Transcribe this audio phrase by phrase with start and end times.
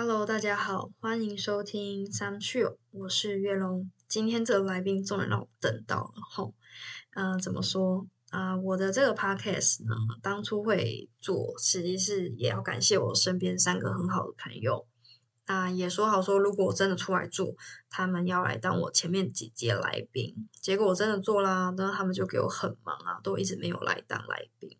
[0.00, 3.90] Hello，大家好，欢迎收听三趣，我是月龙。
[4.06, 6.54] 今天这个来宾终于让我等到了吼，
[7.16, 8.56] 嗯，怎么说啊？
[8.58, 14.86] 我的这个 podcast 呢，当初会做，实际是也要感谢我身边三个很好的朋友。
[15.46, 17.56] 啊，也说好说，如果我真的出来做，
[17.90, 20.48] 他们要来当我前面几届来宾。
[20.62, 24.78] 结果我真的做啦，然后他们就给我很忙啊，都一直没有来当来宾。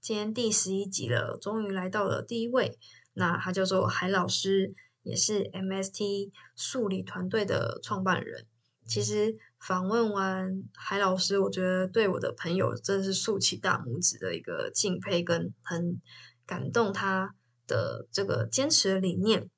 [0.00, 2.78] 今天第十一集了，终于来到了第一位。
[3.14, 8.46] 那他叫做海老师，也是 MST 数理团队的创办人。
[8.86, 16.02] 其实访问完海老师，我觉得对我的朋友真的是竖起大拇指的一个敬佩跟很
[16.44, 17.34] 感动他
[17.66, 19.48] 的这个坚持的理念。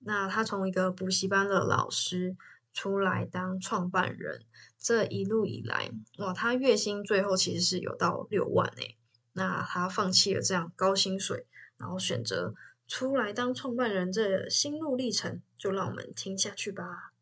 [0.00, 2.36] 那他从一个补习班的老师
[2.74, 4.42] 出来当创办人，
[4.78, 8.98] 这一路以来，哇，他月薪最后其实是有到六万诶。
[9.32, 11.46] 那他放弃了这样高薪水，
[11.78, 12.52] 然后选择。
[12.88, 17.12] 出来当创办人，这心路历程，就让我们听下去吧。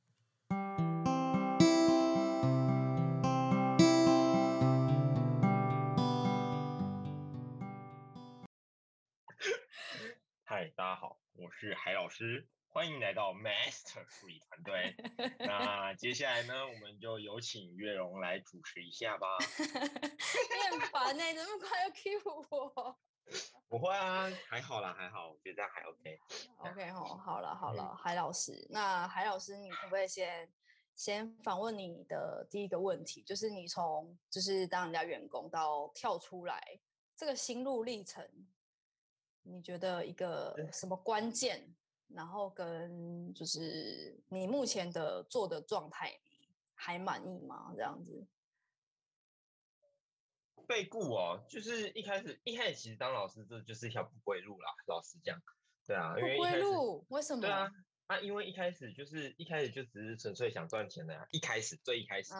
[10.44, 14.94] 嗨，大家好，我是海老师，欢迎来到 Master 助理团队。
[15.38, 19.26] 那 接下来呢，我们就有请月荣来主持一下吧。
[19.58, 22.98] 你很烦呢，怎么快要 Q 我？
[23.68, 26.18] 不会啊，还好啦，还好，我觉得这样还 OK。
[26.58, 30.48] OK 哦，好了好了，海老师，那海老师，你可不可以先
[30.94, 36.62] 先访问你的第一个问题，就是你从就是当人家员工到跳出来
[37.16, 38.24] 这个心路历程，
[39.42, 41.74] 你觉得一个什么关键？
[42.08, 47.72] 然后跟就是你目前的做的状态，你还满意吗？
[47.74, 48.24] 这样子？
[50.66, 55.40] 被雇哦，就是一开始一开始其实当老师这就是一条不归路啦，老实讲，
[55.86, 57.40] 对啊，不归路为什么？
[57.40, 57.70] 对啊，
[58.06, 62.32] 啊，因为一开始就是一开始就只是纯粹想赚钱的呀，一开始最一开始，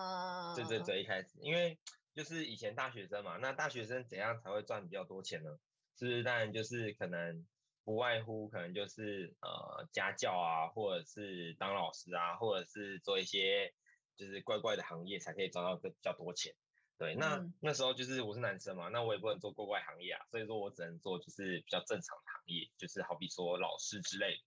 [0.54, 1.78] 最最最一开始，因为
[2.14, 5.50] 就是以前大学生嘛，那大学生怎样才会赚比较多钱呢？
[5.96, 7.46] 是不是当然就是可能
[7.84, 13.72] 不外乎可能就是呃家教啊，或者是当老师啊，或者是做一些
[14.16, 16.54] 就是怪怪的行业才可以赚到个比较多钱。
[16.96, 24.42] 对，那那时候就是我是男生嘛，那我也不能做过外行业啊，所以说我只能做就是比较正常的行业，就是好比说老师之类的。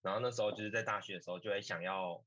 [0.00, 2.24] 然后那时候就是在大学的时候就会想要，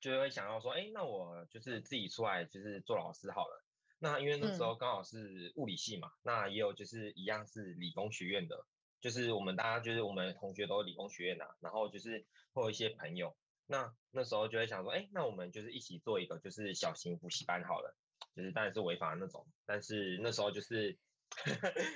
[0.00, 3.64] 就会想要说，哎，那我就是自己出来就是做老师好了。
[3.98, 8.64] 那因为那时候刚好是物理系嘛，那也有就是一样是理工学院的，
[9.00, 13.36] 就是我们大家就是我们同学都是理工学院的，然后就是会有一些朋友，
[13.66, 17.96] 那那时候就会想说，哎，那我们就是一起做一个就是小型补习班好了。
[18.34, 20.98] 就是当然是违法的那种，但是那时候就是，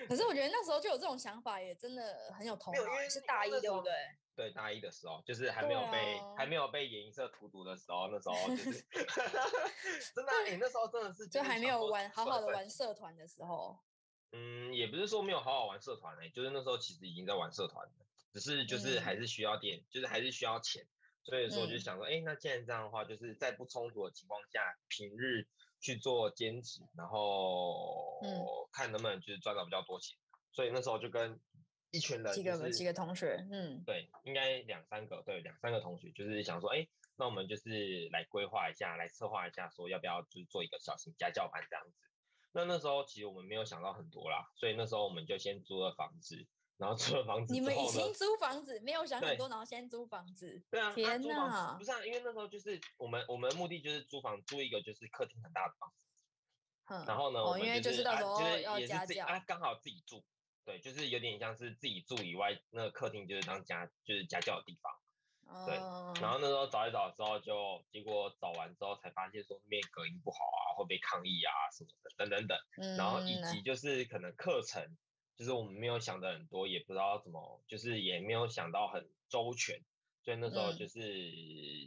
[0.08, 2.80] 可是我觉得那时候就有这种想法，也真的很 有头脑。
[2.80, 3.92] 因为是大一对不对？
[4.36, 8.84] 对，大一的时候，就是还没有被还没有被颜色荼毒的时候，那时候就是
[10.14, 13.76] 真的， 你那时候真的是就还没有玩好好的玩社团的时候。
[14.30, 17.92] 嗯，也不是说没有好好玩社团诶，就是那时候其实已经在玩社团了，
[18.32, 20.86] 只是就是还是需要点，就是还是需要钱，
[21.24, 25.48] 所以说就想说，哎，那既然这样的话，就是在不冲突的情况下，平日。
[25.80, 28.20] 去做兼职，然后
[28.72, 30.16] 看能不能就是赚到比较多钱，
[30.52, 31.38] 所以那时候就跟
[31.90, 41.92] 一群人，几个几个同学，嗯，对，应该两三个，对，两三个同学，就是想说，哎，那我们就是来规划一下，来策划一下，说要不要就是做一个小型家教班这样子。
[42.52, 46.46] 那那时候其实我们没有想到很多啦，所以那时候我们就先租了房子。
[46.78, 50.62] 然后租了房子，你们已经租房子，没有想很多，然后先租房子。
[50.70, 51.74] 对啊，天哪！
[51.76, 55.96] 不是啊，因为那时候就是我们我们的目的就是租房，租一个就是客厅很大的房子。
[56.94, 57.04] 嗯。
[57.04, 60.24] 然后呢，我们就是到时候要家教啊，刚好自己住。
[60.64, 65.66] 对，就是有点像是自己住以外，那个客厅就是当家就是家教的地方。
[65.66, 65.74] 对。
[66.22, 72.56] 然后那时候找一找之后，就结果找完之后才发现说面隔音不好啊，会被抗议啊什么的等等等。
[72.80, 72.96] 嗯。
[72.96, 74.96] 然后以及就是可能课程。
[75.38, 79.80] 就是我们没有想的很多，也不知道怎么，就是也没有想到很周全，
[80.24, 80.98] 所以那时候就是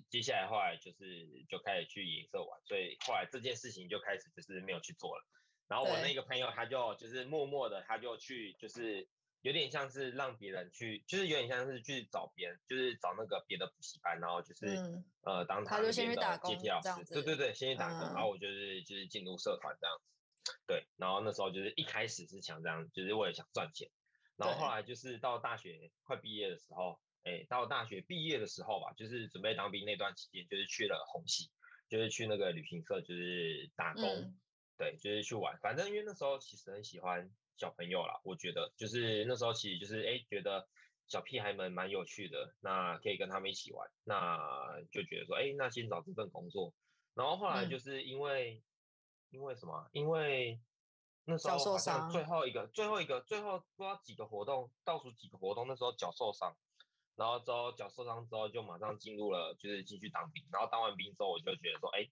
[0.09, 5.25] 接下来后来就是就开始去影射玩，所以后来这件事情就开始就是没有去做了。
[5.67, 9.05] 然后我那个朋友他就就是默默的他就去就是
[9.41, 14.65] 有点像是让别人去，就是有点像是去找别人，就是找那个别的补习班，然后就是
[15.23, 20.05] 呃当他那边的接替老师，对对对，先去打工，然后我就是就是进入社团这样子。
[20.65, 23.89] 对，然后那时候就是一开始是想这样，就是为了想赚钱，
[24.35, 31.49] 然后后来就是到大学快毕业的时候，哎，到大学毕业的时候吧，就是准备当兵那段期间，就是去了红喜，
[31.89, 34.03] 就是去那个旅行社，就是打工，
[34.77, 35.57] 对，就是去玩。
[35.59, 40.67] 反正因为那时候其实很喜欢小朋友啦，我觉得就是那时候其实就是哎，觉得
[41.07, 46.73] 小屁孩们蛮有趣的，那可以跟他们一起玩，那就觉得说，哎，那先找这份工作。
[47.13, 48.63] 然后后来就是因为，
[49.31, 49.89] 因为什么？
[49.91, 50.61] 因为
[51.25, 56.55] 那时候好像最后一个、最后一个、最后不知道几个活动，倒数几个活动，那时候脚受伤，
[57.15, 60.43] 然后之后脚受伤之后就马上进入了，就是进去当兵。
[60.51, 62.07] 然后当完兵之后，我就觉得说，哎，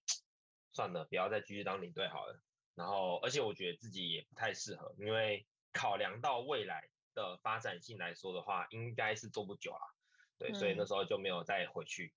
[0.71, 2.39] 算了，不要再继续当领队好了。
[2.75, 9.95] 然后而且我觉得自己也不太适合，因为考量到未来的发展性来说的话，应该是做不久了。
[10.38, 12.13] 对，所以那时候就没有再回去。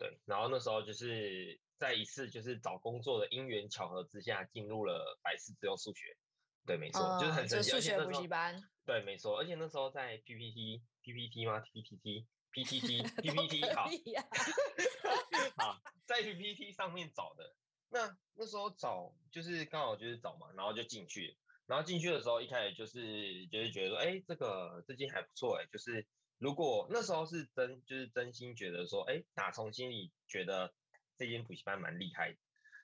[0.00, 1.60] 对，然后那时候就是。
[1.80, 6.14] 在一次就是找工作的因缘巧合之下，进入了百事自由数学。
[6.66, 7.70] 对，没错，就是很神奇。
[7.70, 8.62] 数学补习班。
[8.84, 13.88] 对，没错，而且那时候在 PPT，PPT 吗？PPT，PPT，PPT， 好。
[15.56, 17.56] 好，在 PPT 上面找的。
[17.88, 21.34] 那那时候找就是刚好就是找嘛，然后就进去。
[21.64, 26.06] 然后进去的时候，一开始就是就是觉得说，哎，这个最近还不错，哎，就是
[26.40, 30.74] 如果那时候是真就是真心觉得说，哎，打从心里觉得。
[31.20, 32.38] 这间补习班蛮厉害的，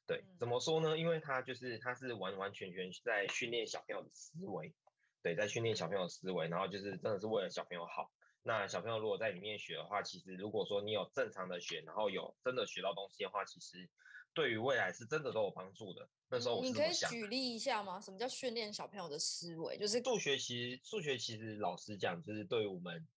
[0.06, 0.98] 对，怎么说呢？
[0.98, 4.74] 因为他就是他是完完全全在训练小朋友的思维，
[5.22, 8.12] 对，在训练小朋友的思维，然后就是真的是为了小朋友好。
[8.42, 13.88] 那小朋友如果在里面学的话，其实如果说你有正常的学，然后有真的学到东西的话，其实
[14.34, 16.06] 对于未来是真的都有帮助的。
[16.28, 17.98] 那时候你可以举例一下吗？
[17.98, 19.78] 什么叫训练小朋友的思维？
[19.78, 23.08] 就是数学，其实数学其实老实讲，就是对于我们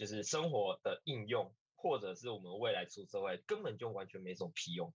[0.00, 1.54] 就是生活的应用。
[1.82, 4.92] 或者是我们未来出社会根本就完全没什么屁用，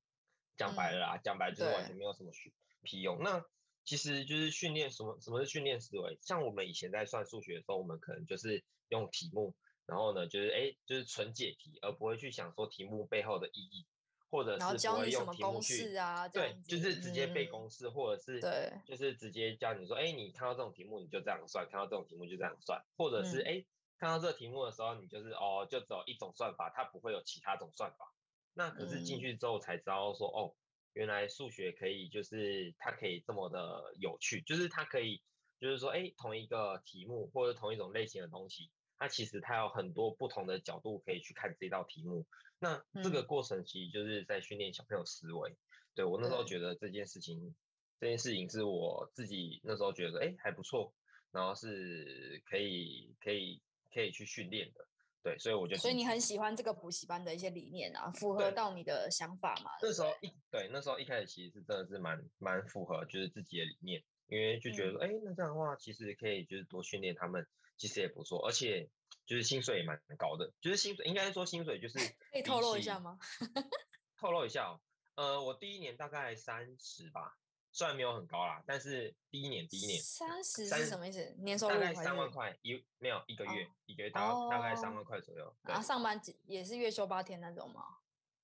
[0.56, 2.54] 讲白了啦，讲白就是完全没有什么屁
[2.84, 3.24] 屁用。
[3.24, 3.44] 那
[3.84, 5.18] 其实就是训练什么？
[5.20, 6.20] 什么是训练思维？
[6.22, 9.56] 像我们以前在算数学的时候，我们可能就是用题目，
[9.88, 13.88] 然后呢，就是哎，就是纯解题，而不会去想说题目背后的意义，
[14.30, 23.66] 或者是不会用题目去啊，对，就是直接背公式，或者是对，就是直接教你说，哎，你看到这种题目你就这样算，看到这种题目就这样算，或者是哎。
[24.06, 28.14] 看到这个题目的时候，你就是哦，就只有一种算法，它不会有其他种算法。
[28.54, 30.56] 那可是进去之后才知道说，哦，
[30.94, 35.24] 原来数学可以，就是它可以这么的有趣，就是它可以，
[35.60, 38.70] 就是说，哎，同一个题目或者同一种类型的东西，
[39.00, 42.28] 它其实它有很多不同的角度可以去看这道题目。
[42.60, 45.58] 那这个过程其实就是在训练小朋友思维。
[45.96, 47.56] 对我那时候觉得这件事情，
[48.00, 50.94] 这件事情是我自己那时候觉得，哎，还不错，
[51.32, 53.64] 然后是可以可以。
[53.96, 54.86] 可以去训练的，
[55.24, 59.72] 对，所以我就所以你很喜欢这个补习班的一些理念啊，符合到你的想法嘛？
[59.82, 67.48] 那时候一对那时候一开始其实是真的是蛮蛮符合，就是自己的理念，因为就觉得说，哎，那这样的话其实可以就是多训练他们，
[67.78, 68.90] 其实也不错，而且
[69.26, 71.98] 就是薪水也蛮高的，就是薪水应该说薪水就是
[72.34, 73.18] 可以透露一下吗？
[74.20, 74.82] 透露一下哦，
[75.16, 77.38] 呃，我第一年大概三十吧。
[77.76, 81.36] 虽然没有很高啦，但是第一年第一年三十是什么意思？
[81.40, 85.54] 年收入大概三万块一没有一个月一个月大大概三万块左右。
[85.62, 87.84] 然后上班也是月休八天那种吗？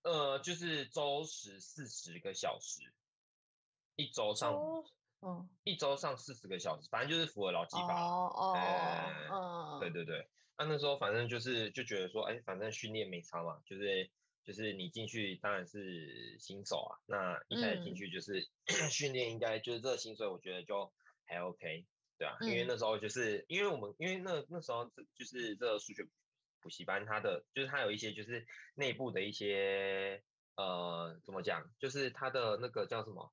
[0.01, 2.81] 呃，就是周时四十个小时，
[3.95, 4.54] 一周上
[5.22, 8.01] 嗯一周上四十个小时，反正就是符合劳基法。
[8.01, 8.57] 哦哦
[9.30, 10.27] 哦，对对对，
[10.57, 14.12] 那那时候反正就是就觉得说，哎，反正训练没差嘛，就是。
[14.43, 18.47] 就是你进去当然是新手啊，那一开始进去就是
[18.89, 20.91] 训练，应该就是这个薪水，我觉得就
[21.25, 21.85] 还 OK，
[22.17, 26.07] 对啊，因为那时候就是因为我们因为那那时候就是这个数学
[26.59, 30.24] 补习班，它的就是它有一些就是内部的一些
[30.55, 33.31] 呃怎么讲，就是它的那个叫什么，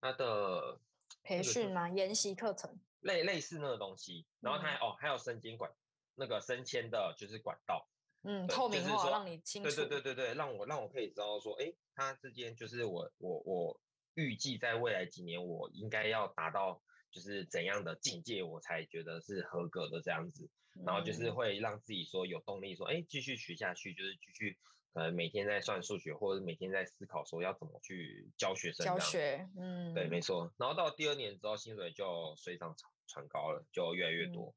[0.00, 0.80] 它的
[1.22, 1.88] 培训吗？
[1.88, 5.72] 研习课程类类似那个东西，然后它哦还有升迁管
[6.14, 7.88] 那个升迁的就是管道。
[8.24, 9.70] 嗯，透明化让你清楚。
[9.70, 13.80] 对对对对对，让我让我可以知道说，哎，他之间就是我我我
[14.14, 20.50] 预计在未来几年我应该要达到就是怎样的境界，我才觉得是合格的这样子。
[20.84, 24.58] 然后就是会让自己说有动力，说哎继续学下去，就是继续
[24.94, 28.84] 呃每天在算数学，或者每天在思考说要怎么去教学生。
[28.84, 30.52] 教学，嗯，对，没错。
[30.56, 32.74] 然后到第二年之后，薪水就水涨
[33.06, 34.52] 船高了，就越来越多。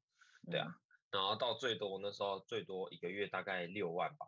[0.50, 0.74] 对啊。
[1.10, 4.26] 然后到最多那时候最多一个月大概六万吧，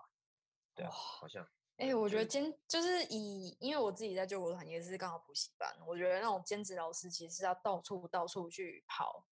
[0.75, 1.47] 对啊，好像。
[1.77, 9.25] 哎，我觉得兼就是以，因为我自己在救国团也是刚好补习班，我觉得那种兼职老师其实要到处到处去跑，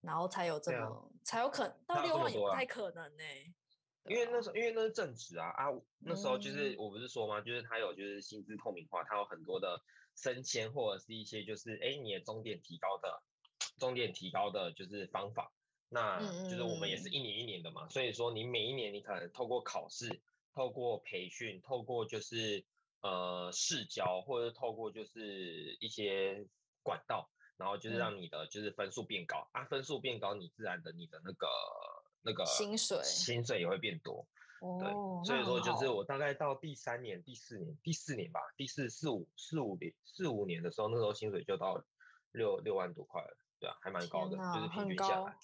[0.00, 3.24] 然后才有这么才有可能到六万也不太可能呢。
[4.04, 5.66] 因为那时候因为那是正职啊啊，
[5.98, 7.40] 那时候就是我不是说吗？
[7.40, 9.82] 就是他有就是薪资透明化，他有很多的
[10.14, 13.22] 升迁或者是一些就是哎你的终点提高的
[13.76, 15.52] 终点提高的就是方法。
[15.90, 20.20] 那就是我们也是一年一年的嘛，所以说你每一年你可能透过考试、
[20.52, 22.64] 透过培训、透过就是
[23.00, 26.46] 呃试教，或者透过就是一些
[26.82, 31.48] 管道，然后就是让你的就是分数变高啊，分数变高，你自然的你的那个
[32.22, 34.26] 那个薪水薪水也会变多。
[34.60, 34.92] 对，
[35.24, 41.80] 所以说就是我大概到第三年、第四年、第四年吧，第四四五四五年四五年的时候，那时候薪水就到
[42.32, 45.38] 六六万多块了，对啊，还蛮高的，就是平均下来。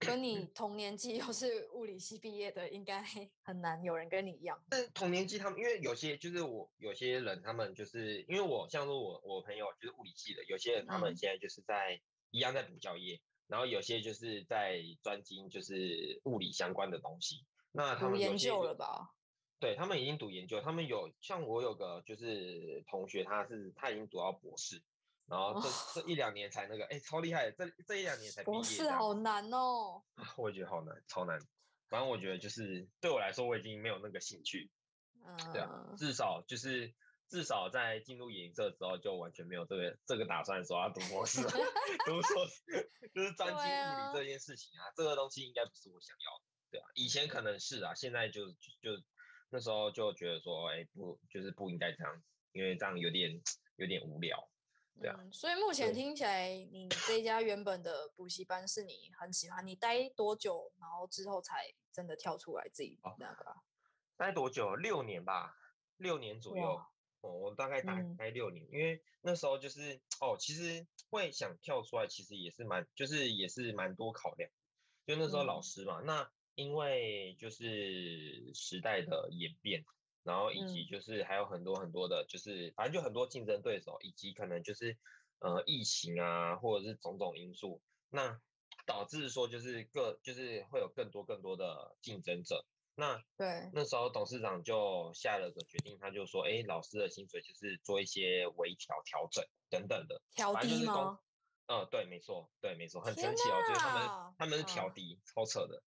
[0.00, 3.02] 跟 你同年纪又是物理系毕业的，应该
[3.42, 4.60] 很难有人跟你一样。
[4.70, 17.44] 但同年纪他们，因为有些就是我有些人，他们就是因为我像说我我朋友就是物理系的，有些人他们现在就是在一样在补教业，然后有些就是在专精就是物理相关的东西。
[17.72, 19.10] 那他们研究了吧？
[19.60, 24.82] 对他们已经读研究，他们有像我有个就是同学，他是他已经读到博士。
[25.30, 27.48] 然后这这一两年才那个，哎，超厉害！
[27.52, 28.52] 这这一两年才毕业。
[28.52, 30.02] 博士好难哦。
[30.36, 31.38] 我也觉得好难，超难。
[31.88, 34.68] 反正我觉得就是对我来说，我已经没有那个兴趣。
[35.24, 35.52] 嗯。
[35.52, 36.92] 对啊，至少就是
[37.28, 41.42] 至少在进入研究之后，就完全没有这个这个打算说要读博士，
[42.04, 44.90] 读硕士， 就是专精物理这件事情啊。
[44.96, 46.86] 这个东西应该不是我想要的，对啊。
[46.94, 49.00] 以前可能是啊，现在就就
[49.50, 52.20] 那时候就觉得说，哎，不，就是不应该这样，
[52.50, 53.40] 因为这样有点
[53.76, 54.50] 有点无聊。
[55.02, 63.56] 嗯，所以目前听起来，你这一家原本的补习班是你很喜欢，你待多久，然后之后才真的跳出来自己那个？
[64.16, 64.76] 待多久？
[64.76, 65.56] 六年吧，
[65.96, 66.82] 六年左右。
[67.22, 74.50] 哦，我大概打待六年，因为那时候就是哦，其实会想跳出来，其实也是蛮，就是也是蛮多考量。
[75.06, 79.84] 就那时候老师嘛，那因为就是时代的演变。
[80.22, 84.96] 然后以及就是还有很多很多的，就是反正就很多竞争对手，以及可能就是
[85.38, 88.40] 呃疫情啊，或者是种种因素，那
[88.86, 92.64] 导致说就是各就是会有更多更多的竞争者。
[92.96, 101.18] 那对那时候董事长就下了个决定，他就说，哎，老师的薪水就是做一些微调调整等等的，调低吗？
[101.72, 105.80] 嗯，对，没错，对，没错，很神奇哦，就是他们他们是调低，超扯的。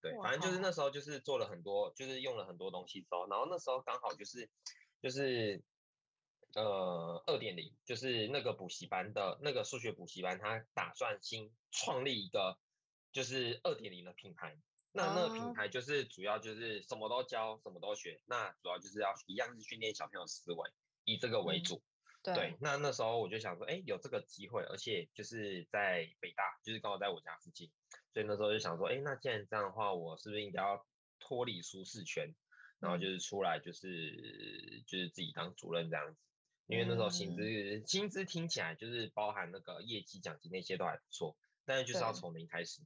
[0.00, 4.50] 对，反正就是那时候就是做了很多，就是用了很多东西之后，然后那时候刚好就是
[5.00, 5.62] 就是
[6.54, 12.58] 呃二点零，就是那个补习班的那个数学补习班，他打算新创立一个
[13.12, 14.58] 就是二点零的品牌。
[14.90, 18.20] 那那个品牌就是主要就是什么都教，什么都学。
[18.26, 20.70] 那主要就是要一样是训练小朋友思维，
[21.04, 21.80] 以这个为主。
[22.34, 27.70] 对，那那时候我就想说，哎，有这个机会，而且就是在北大，就是刚好在我家附近，
[28.12, 30.86] 所以那时候就想说，哎，那既然这样的话，我是不是应该要
[31.18, 32.34] 脱离舒适圈，
[32.80, 36.20] 然后就是出来，就是就是自己当主任这样子？
[36.66, 42.82] 因为那时候薪资薪资听起来就是包含那个业绩奖金那些都还不错，但是就是要从零开始，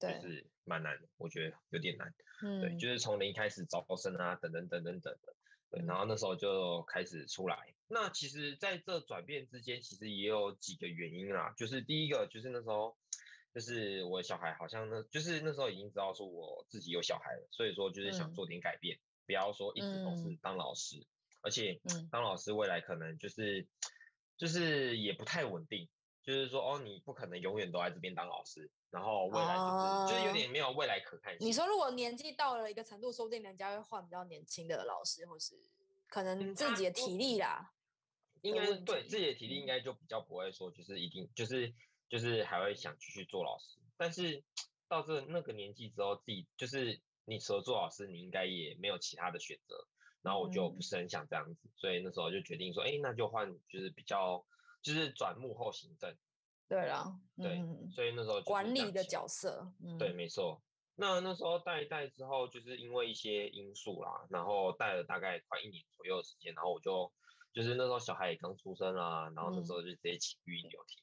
[0.00, 2.12] 就是蛮难的，我觉得有点难。
[2.42, 5.36] 嗯，对，就是从零开始招生啊，等等等等等的。
[5.70, 7.74] 对，然后那时候就开始出来。
[7.88, 11.54] 那其实在这转变之间，其实也有几个原因啦。
[11.56, 12.96] 就是第一个，就是那时候，
[13.54, 21.06] 就是我小孩好像那，就是那时候已经知道说我自己有小孩了，所以说就是想做点改变，不要说一直都是当老师，
[21.40, 23.66] 而且当老师未来可能就是，
[24.36, 25.88] 就是也不太稳定。
[26.22, 31.46] 就是说，哦，你不可能永远都在这边当老师，然后未来就是就是有点没有未来可看性。
[31.46, 35.54] 你说，如果年纪到了一个程度，说不定人家会换比较年轻的老师，或是
[36.08, 37.72] 可能自己的体力啦。
[38.42, 41.72] 应该对自己的体力应该就比较不会说，就是一定就是
[42.08, 43.78] 就是还会想继续做老师。
[43.96, 44.42] 但是
[44.88, 49.86] 到这那个年纪之后，自己就是你除了做老师，你应该也没有其他的选择。
[50.22, 54.44] 然后我就不是很想这样子，所以那时候就决定说，哎，那就换就是比较。
[54.82, 56.16] 就是转幕后行政，
[56.70, 57.60] 对啦，对，
[57.92, 60.62] 所以那时候管理的角色，对，没错。
[60.94, 67.10] 那那时候带一带之后，就是因为一些因素啦，然后带了大概快一年左右的时间，然后我就
[67.52, 71.02] 就是那时候小孩也刚出生啊，然后那时候就直接请育婴留停。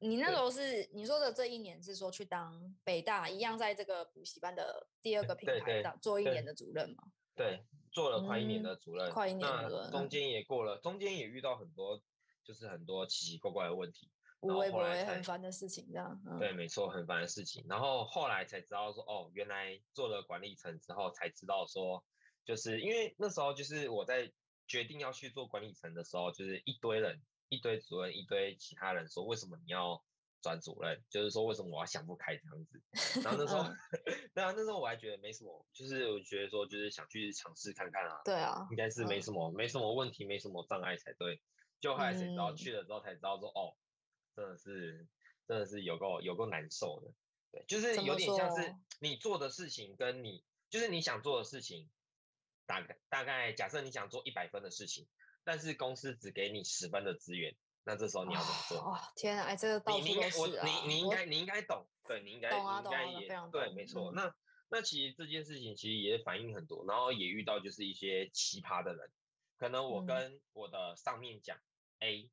[0.00, 7.04] 你那时候是你说的这一年是说去当北大一样在这个补习班的第二个品牌当做一年的主任吗？
[7.36, 12.02] 对，做了快一年的主任，快一年的中间也过了，中间也遇到很多。
[12.44, 14.08] 就是很多奇奇怪怪的问题，
[14.40, 16.20] 无微不微很烦的事情，这样。
[16.38, 17.64] 对，没错，很烦的事情。
[17.68, 22.04] 然后后来才知道说，哦，原来做了管理层之后才知道说，
[22.44, 24.30] 就是因为那时候就是我在
[24.66, 30.00] 决定要去做管理层的时候，就是一堆人，一堆主任，一堆其他人说，为什么你要
[30.40, 31.02] 转主任？
[31.10, 32.80] 就是说为什么我要想不开这样子。
[33.24, 33.64] 然后那时候，
[34.34, 38.20] 对啊，那时候我还觉得没什么，就是我觉得说就是想去尝试看看啊。
[38.24, 41.40] 对啊，应该是没什么，没什么问题，没什么障碍才对。
[41.80, 43.72] 就后来才知道去了之后才知道说哦，
[44.38, 45.06] 真的是
[45.48, 47.12] 真的是有够有够难受的，
[47.50, 51.90] 对，就是有点像是你做的事情跟你就是你想做的事情，
[52.66, 55.08] 大概大概假设你想做一百分的事情，
[55.42, 58.78] 但是公司只给你十分的资源，那这时候你要怎么做？
[58.84, 60.64] 哇，天啊，哎，这个到处都是啊！
[60.64, 64.12] 你你应该你应该懂，对你应该你应该也对，没错。
[64.12, 64.32] 那
[64.68, 69.10] 那其实这件事情其实也反映很多，然后也遇到就是一些奇葩的人，
[69.56, 71.58] 可能我跟我的上面讲
[72.00, 72.30] A，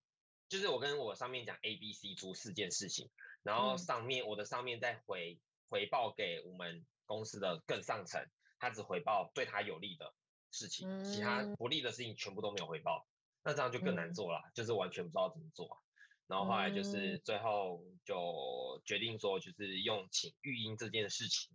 [0.56, 3.10] 就是我跟我上面讲 A、B、C 出四件事情，
[3.44, 8.26] 然后上面我的上面再回回报给我们公司的更上层，
[8.58, 10.14] 他只回报对他有利的
[10.52, 13.06] 事情，其他不利的事情全部都没有回报，
[13.44, 15.84] 那这样就更难做了，就是完全不知道怎么做。
[16.28, 21.52] 然后后来就是最后就决定说，就是用请育婴这件事情。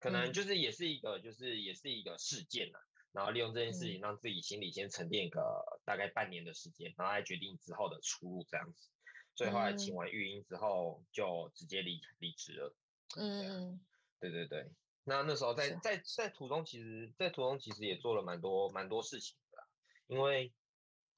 [0.00, 2.78] 可能就是也是一个，就是也是一个事件呐，
[3.14, 8.88] 然后利用这件事情让自己心里先沉淀个大概半年的时间，然后来决定之后的出路这样子。
[9.36, 12.74] 所以后来请完育婴之后，就直接离离职了。
[13.16, 13.80] 嗯，
[14.18, 14.68] 对对对。
[15.04, 19.64] 那那时候在在在途中，其实，在途中其实也做了蛮多蛮多事情的，
[20.08, 20.52] 因为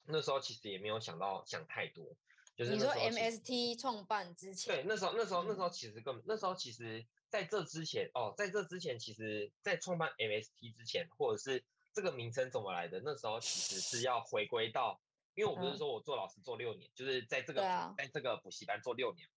[0.05, 2.15] 那时候其实也没有想到想太多。
[2.55, 7.03] 就是你说 MST 创办之前，对，那时候那时候那时候其实根本那时候其实。
[7.29, 11.61] 在这之前哦，在这之前，其实，在创办 MST 之前，或者是
[11.97, 15.01] 这个名称怎么来的，那时候其实是要回归到，
[15.33, 17.61] 因为我不是说我做老师做六年，就是在这个
[17.97, 19.27] 在这个补习班做六年，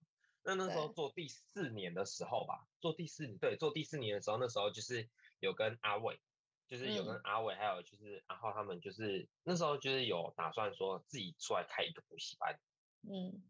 [0.42, 6.20] 那那时候做第四年的时候吧，做第四对做第四年的时候，那时候就是有跟阿伟，
[6.68, 12.60] 就是有跟阿伟，还有就是阿浩他们，就是那时候就是有打算说自己出来开一个补习班，
[13.08, 13.42] 嗯。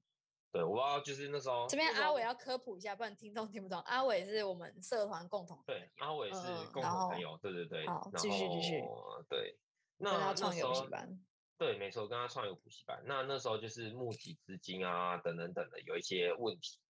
[0.53, 3.81] 对，我不知道，就是那时候这边阿伟要科普一下，不然听众听不懂。
[3.83, 6.41] 阿伟是我们社团共同对，阿伟是
[6.73, 7.87] 共同朋友，对对对。
[7.87, 8.83] 好，继续继续。
[9.29, 9.57] 对，
[9.99, 11.25] 那他创业补习班。
[11.57, 13.01] 对，没错，跟他创业补习班。
[13.07, 16.81] 那那时候就是募集资金啊，等等等的，有一些问题。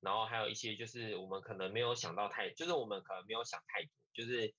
[0.00, 4.54] 然后还有一些就是我们可能没有想到太，就是我们可能没有想太多，就是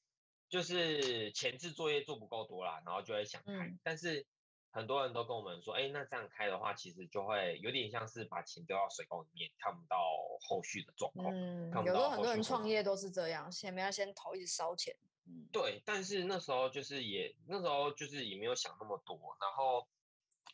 [0.48, 4.28] 就是前置作业做不够多啦，然后就会想开，但是。
[4.74, 9.96] 很多人都跟我们说，哎，那这样开的话，其实就会有点像是把钱丢到水沟里面，看不到
[10.42, 11.32] 后续的状况。
[11.32, 14.96] 嗯，有时候很多人创业都是这样，前面要先投，一直烧钱。
[15.28, 15.80] 嗯，对。
[15.86, 19.88] 但是那时候就是也那时候就是也没有想那么多，然后。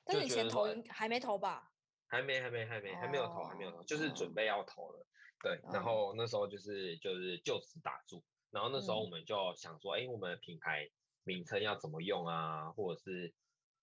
[0.03, 1.71] 但是你钱投还没投吧？
[2.08, 5.05] 还没，还没，还没，还没有投，还没有投，就是准备要投了。
[5.41, 10.89] 对，然后那时候就是就是就此打住，然后那时候我们就想说，哎，我们的品牌
[11.23, 13.34] 名称要怎么用啊，或者是。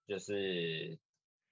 [0.06, 0.98] 就是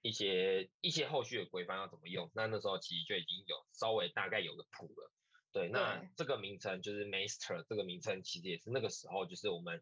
[0.01, 5.11] 一些一些后续的规范要怎么用，那那时候其实就已经有稍微大概有个谱了。
[5.51, 9.81] 对，那这个名称就是 Master 这个名称，其实也是那个时候就是我们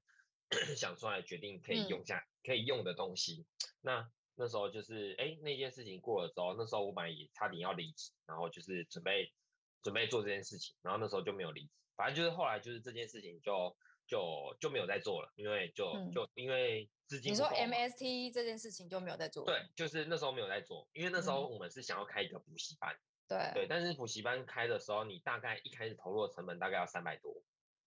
[0.77, 3.45] 想出来决定可以用下可以用的东西。
[3.81, 9.33] 那那时候就是哎那件事情过了之后，那时候我本来也差点要离职，然后就是准备
[9.81, 11.71] 准备做这件事情，然后那时候就没有离职。
[11.95, 13.75] 反正就是后来就是这件事情就
[14.07, 17.31] 就就没有再做了，因为就就因为资金。
[17.31, 19.45] 你说 MST 这件事情就没有在做？
[19.45, 22.95] 对，就是那时候没有在做，因为那时候我们是想要开一个补习班。
[23.25, 27.41] 对对，但是补习班开的时候，你大概一开始投入的成本大概要三百多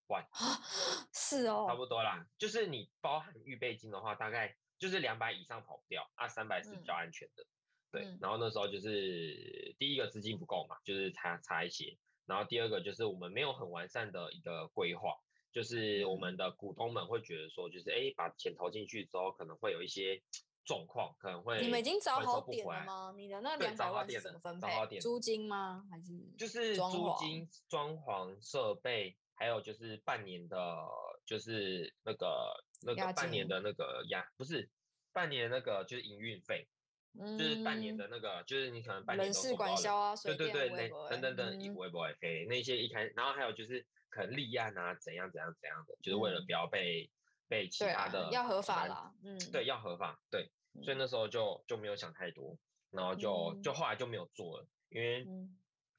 [0.07, 0.59] 万啊。
[1.13, 2.27] 是哦，差不多啦。
[2.37, 7.45] 就是你包含预备金的话，大概就是两百以上跑不掉啊，三百是比较安全的。
[7.91, 15.15] 对，然后那时候就是第一个资金不够嘛，就是差差一些，然后第二个就是我们没有很完善的一个规划。
[15.53, 20.21] 就是我们的股东们会觉得说，就是哎，把钱投进去之后，可能会有一些
[20.63, 23.13] 状况，可能会你们已经找好点了吗？
[23.15, 24.99] 你的那两百万是怎么分配？
[24.99, 25.83] 租金吗？
[25.89, 30.77] 还是就是租金、装潢、设备，还有就是半年的，
[31.25, 34.69] 就是那个那个半年的那个押，不是
[35.13, 36.67] 半年那个就是营运费，
[37.15, 43.83] 就是半年的那个，就是你可能半年都管销啊，对对对，那等等等，一不会可以那些一开，然后还有就是。
[44.17, 47.07] 可能立案啊，怎样怎样怎样的，就是为了不要被
[47.47, 50.49] 被其他的要合法啦，嗯，对，要合法，对，
[50.81, 52.57] 所以那时候就就没有想太多，
[52.89, 55.23] 然后就就后来就没有做了，因为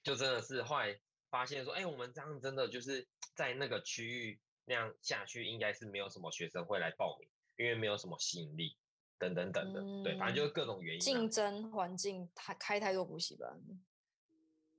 [0.03, 0.99] 就真的是后来
[1.31, 8.77] 发现说，哎，我们这样真的就是在那个区域那样下去，应该是没有什么学生会来报名，因为没有什么吸引力，
[9.17, 13.49] 等等等的，对，反正就是各种原因，竞争环境太开太多补习班。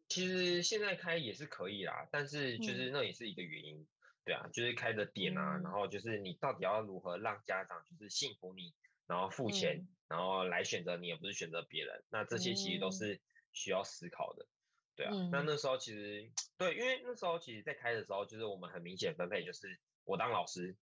[0.10, 3.88] 其实现在开也是可以啦，但是就是那也是一个原因，
[4.26, 8.74] 对啊，就是开的点啊，然后就是你到底要如何让家长就是信服你，
[9.06, 13.22] 然后付钱，然后来选择你，而不是选择别人，那这些其实都是
[13.54, 14.48] 需要思考的，
[14.96, 15.14] 对啊。
[15.32, 20.76] 那那时候其实对，因为那时候其实在开的时候，就是我们很明显分配，就是我当老师，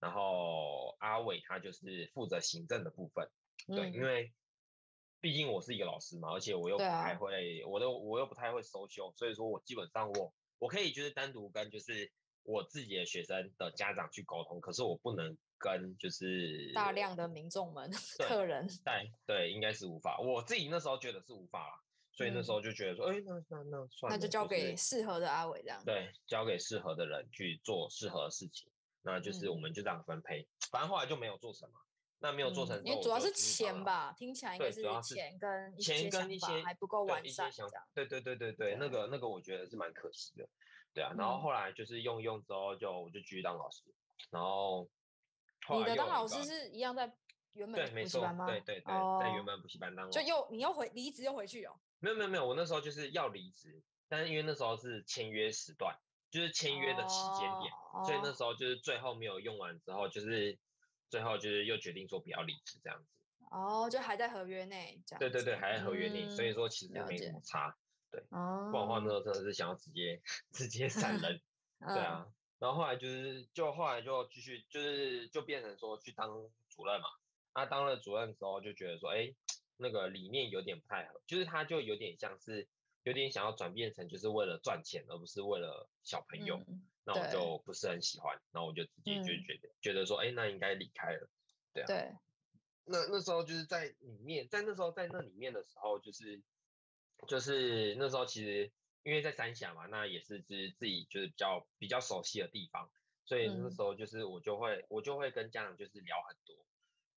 [0.00, 3.30] 然后阿伟他就是负责行政的部分，
[3.68, 4.32] 对，因为。
[5.22, 12.10] 毕竟我是一个老师嘛，而且我又不太会，我都我又不太会收修，所以说我基本上我我可以就是单独跟就是
[12.42, 18.66] 我自己的学生的家长去沟通，可是我不能跟就是大量的民众们 客人。
[18.84, 21.80] 对对，应该是无法，我自己那时候觉得是无法啦，
[22.10, 25.80] 所以那时候就觉得说，哎，那那那算了，那就交给适合的阿伟这样。
[25.84, 28.68] 对，交给适合的人去做适合的事情，
[29.02, 30.48] 那就是我们就这样分配。
[30.72, 31.78] 反正后来就没有做成嘛。
[32.22, 37.50] 那没有做成，因为主要是钱吧，听起来应该是钱跟钱跟一些还不够完善。
[37.92, 40.48] 对对对对对，那个那个我觉得是蛮可惜的，
[40.94, 41.12] 对啊。
[41.18, 43.82] 然后后来就是用用之后，就我就继续当老师。
[44.30, 44.88] 然后
[45.70, 47.12] 你的当老师是一样在
[47.54, 48.46] 原本补习班吗？
[48.46, 50.08] 对对对，在原本补习班当。
[50.08, 51.74] 就又你又回离职又回去哦？
[51.98, 55.92] 没有没有没有，我那时候就是要离职，但是因为那时候是签约时段，
[56.30, 57.72] 就是签约的期间点，
[58.04, 60.56] 所以那时候就是最后没有用完之后就是。
[61.12, 63.06] 最后就是又决定说不要离职这样子，
[63.50, 64.98] 哦，就还在合约内。
[65.20, 67.76] 对对对，还在合约内，所以说其实没什么差，
[68.10, 68.18] 对。
[68.30, 68.70] 哦。
[68.72, 70.22] 不然的话，那时候真的是想要直接
[70.52, 71.38] 直接 闪人，
[71.80, 72.26] 对啊。
[72.58, 76.30] 然后后来就是，就后来就继续，就是就变成说去当
[76.70, 77.08] 主任嘛。
[77.54, 79.34] 那当了主任的时候，就觉得说，哎，
[79.76, 82.66] 那个理念有点不太合，就是他就有点像是
[83.02, 86.58] 有点想要转变成就是为了赚钱，而不是为了小朋友。
[87.04, 91.28] 那我就不是很喜欢，然后我就直接就觉得觉得说，哎，那应该离开了，
[91.72, 91.86] 对啊。
[91.86, 92.12] 对。
[92.84, 96.42] 那那时候就是在里面，在那时候在那里面的时候，就是
[97.28, 98.72] 就是那时候其实
[99.04, 102.90] 因为在三峡嘛，那也是就是自己就是比较比较熟悉的地方，
[103.24, 106.56] 所以那时候就是我就会我就会跟家长就是聊很多，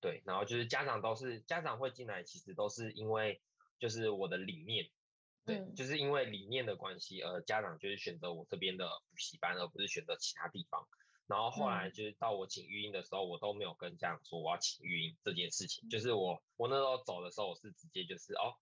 [0.01, 3.41] 对，然后就是家长都是家长会进来，其实都是因为
[3.79, 4.89] 就是我的理念。
[5.45, 10.87] 对，就是因为理念的关系，而家长就是选择我这边的补习班，而不是选择其他地方。
[11.27, 15.87] 然后后来就是到我请育婴的时候，我都没有跟家长说我要请育婴这件事情。
[15.89, 18.53] 就是我我那时候走的时候，我是直接就是哦，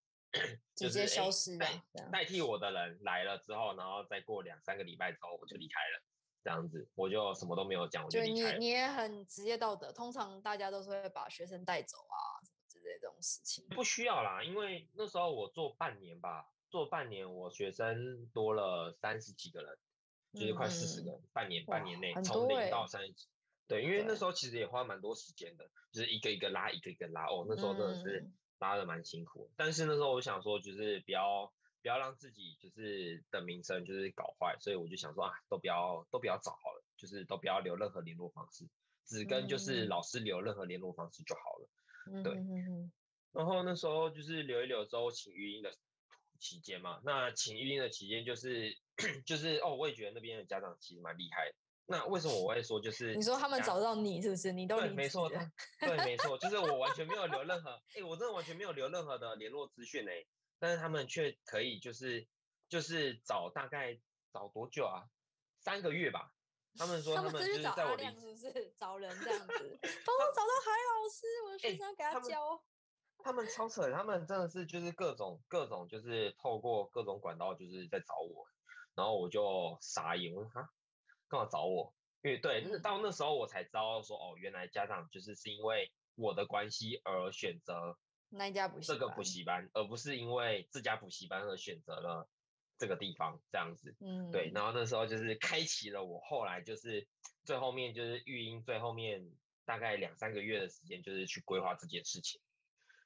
[0.76, 6.04] 直接消失代代替我的人来了之后，然后再过两三个礼拜之后我就离开了，
[6.44, 8.58] 这样子我就什么都没有讲，我就离开了。
[8.58, 13.66] 你你也很职业道德，通常大家都是会把学生带走啊什么之类这种事情。
[13.70, 16.50] 不需要啦，因为那时候我做半年吧。
[16.74, 19.78] 做半年，我学生多了三十几个人，
[20.34, 21.22] 就是快四十个人。
[21.32, 23.28] 半年，半年内从零到三十几，
[23.68, 27.28] 对，因为那时候其实也花蛮多时间的，就是一个一个拉，一个一个拉。
[27.28, 29.52] 哦，那时候真的是拉的蛮辛苦。
[29.56, 38.68] 但是那时候我想说，就是不要不要让自己就是的名声就是搞坏，所以我就想说啊，都不要都不要找好了，就是都不要留任何联络方式，
[39.06, 42.24] 只跟就是老师留任何联络方式就好了。
[42.24, 42.34] 对，
[43.32, 45.72] 然后那时候就是留一留之后，请语音的。
[46.44, 48.78] 期间嘛，那请育婴的期间就是
[49.26, 51.50] 就是哦，我也觉得那边的家长其实蛮厉害。
[51.86, 54.52] 那为什么我会说就是你说他们找到你是不是？
[54.52, 55.30] 你都对，没错，
[55.80, 60.26] 对，没错，就是我完全没有留任何， 哎，我真的完全没有留任何的联络资讯哎，
[60.60, 62.28] 但是他们却可以就是
[62.68, 63.98] 就是找大概
[64.34, 65.08] 找多久啊？
[65.60, 66.34] 三个月吧。
[66.76, 72.64] 他们说他们就是在我是不是找人这样子，帮我找到海老师，我的学生给他教。
[73.24, 78.46] 他们超扯，他们真的是就是各种各种，就是透过各种管道，就是在找我，
[78.96, 80.70] 然后我就傻眼，我说哈，
[81.30, 81.94] 干嘛找我？
[82.22, 87.98] 因为对，那到那时候我才知道说，哦，原来家长就是是因为我的关系而选择
[88.30, 92.28] 那家补习这个补习班，而不是因为这家补习班而选择了
[92.78, 93.96] 这个地方这样子。
[94.00, 97.08] 嗯，对，然后那时候就是开启了我后来就是
[97.46, 99.32] 最后面就是育婴最后面
[99.66, 102.42] 大概两三个月的时间，就是去规划这件事情。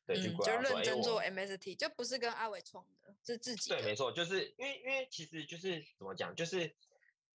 [0.08, 3.70] 对，就认真做 MST，就不是跟阿伟创的，是自己。
[3.70, 6.74] 对，没错，就是因为因为其实就是怎么讲，就是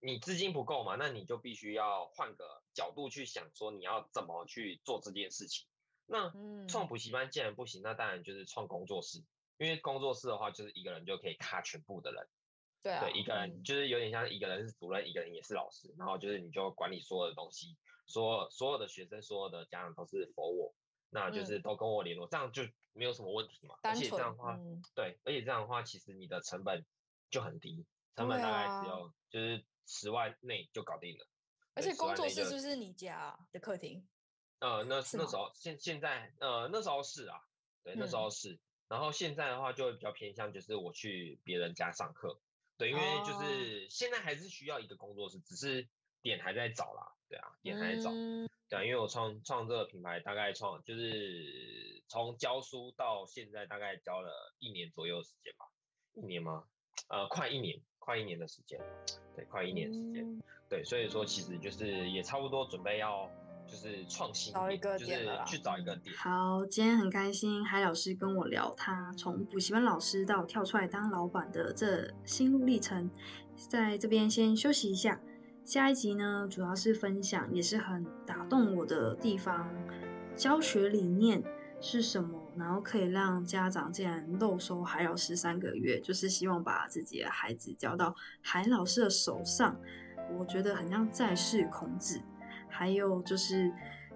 [0.00, 5.66] 你资金不够嘛，那你就必须要换个角度去想，说你要怎么去做这件事情。
[6.06, 6.32] 那
[6.66, 9.22] 创补习班既然不行，那当然就是创工作室，
[9.58, 12.26] 因为工作室的话，就是一个人就可以卡全部的人。
[12.82, 13.04] 对啊。
[13.04, 20.74] 对，一个人就是有点像一个人是主任，一个人也是老师，然后就是你就管理所有的东西，所所有的学生，所有的家长都是否我。
[21.14, 22.62] 那就是都跟我联络，这样就
[22.94, 23.76] 没有什么问题嘛。
[23.82, 24.58] 而且这样的话，
[24.94, 26.84] 对，而且这样的话，其实你的成本
[27.30, 27.84] 就很低，
[28.16, 31.26] 成本大概只有就是十万内就搞定了。
[31.74, 34.08] 而且工作室是不是你家的客厅？
[34.60, 37.40] 呃，那那时候现现在呃那时候是啊，
[37.84, 38.58] 对，那时候是。
[38.88, 42.38] 然后现在的话就会比较偏向就是我去别人家上课，
[42.76, 45.88] 对，因为就是现在还是需要一个工作室，只是
[46.20, 48.10] 点还在找啦，对啊，也还在找。
[48.68, 55.64] 对，因为我创创这个品牌，大概创就是从教书到现在，大概教了一年左右的时间吧，
[56.12, 56.64] 一年吗？
[57.08, 58.78] 呃，快一年，快一年的时间，
[59.34, 63.30] 对，快一年时间，对，所以说其实就是也差不多准备要
[63.66, 66.14] 就是创新，找一个就是去找一个点。
[66.16, 73.10] 好，今天很开心，海老师跟我聊他从补习班老师到跳出来当老板的这心路历程，
[73.56, 75.18] 在这边先休息一下。
[75.64, 79.68] 下一集呢，主要是分享，也是很打动我的地方，
[80.34, 81.42] 教学理念
[81.80, 82.40] 是什么？
[82.56, 89.74] 然后可以让家长竟然漏收海老师三个月，就是希望把自己的孩子交到海老师的手上。
[90.38, 92.20] 我觉得很像在世孔子。
[92.68, 93.70] 还有就是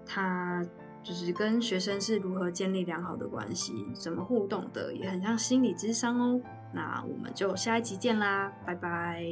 [0.05, 0.65] 他
[1.03, 6.41] 就是跟学生是如何建立良好的关系，怎么互动的，也很像心理智商哦。
[6.73, 9.23] 那我们就下一集见啦，拜拜。